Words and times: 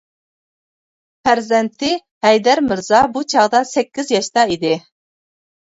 پەرزەنتى 1.29 1.91
ھەيدەر 2.27 2.63
مىرزا 2.71 3.05
بۇ 3.19 3.27
چاغدا 3.35 3.65
سەككىز 3.75 4.13
ياشتا 4.19 4.49
ئىدى. 4.55 4.77